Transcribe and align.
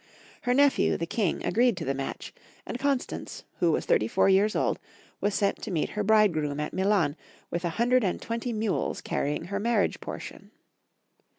Her 0.41 0.55
nephew, 0.55 0.97
the 0.97 1.05
King, 1.05 1.45
agreed 1.45 1.77
to 1.77 1.85
the 1.85 1.93
match, 1.93 2.33
and 2.65 2.79
Constance, 2.79 3.43
who 3.59 3.71
was 3.71 3.85
thirty 3.85 4.07
four 4.07 4.27
years 4.29 4.55
old, 4.55 4.79
was 5.19 5.35
sent 5.35 5.61
to 5.61 5.69
meet 5.69 5.89
her 5.89 6.03
bride 6.03 6.33
groom 6.33 6.59
at 6.59 6.73
MUan 6.73 7.15
with 7.51 7.63
a 7.65 7.69
hundred 7.77 8.03
and 8.03 8.19
twenty 8.19 8.51
mules 8.51 8.99
carrying 8.99 9.43
her 9.45 9.59
marriage 9.59 9.99
portion. 9.99 10.49